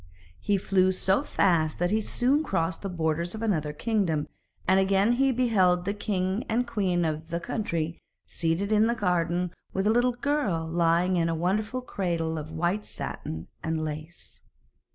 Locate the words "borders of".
2.89-3.43